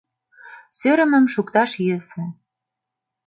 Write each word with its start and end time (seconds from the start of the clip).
Сӧрымым 0.77 1.25
шукташ 1.33 1.71
йӧсӧ. 1.85 2.23